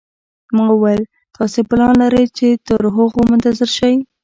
[0.55, 1.01] ما وویل:
[1.35, 3.93] تاسي پلان لرئ چې تر هغو منتظر شئ.